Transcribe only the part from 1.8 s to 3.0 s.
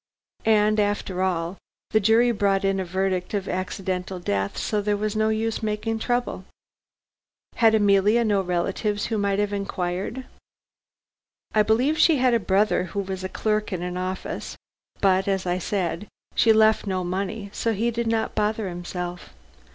the jury brought in a